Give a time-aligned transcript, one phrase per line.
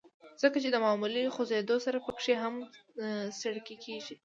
[0.41, 2.53] ځکه چې د معمولي خوزېدو سره پکښې هم
[3.41, 4.15] څړيکې کيږي